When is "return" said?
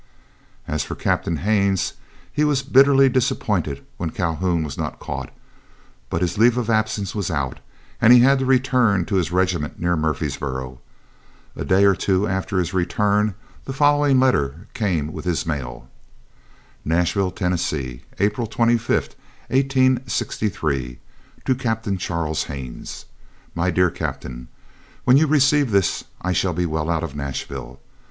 8.47-9.05, 12.73-13.35